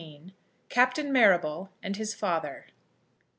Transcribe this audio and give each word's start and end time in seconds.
CAPTAIN 0.69 1.11
MARRABLE 1.13 1.69
AND 1.83 1.97
HIS 1.97 2.15
FATHER. 2.15 2.65